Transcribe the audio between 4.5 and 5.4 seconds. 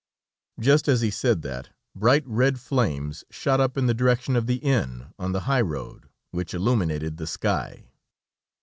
inn on